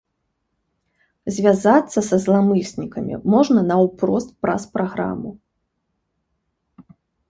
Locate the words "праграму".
4.75-5.39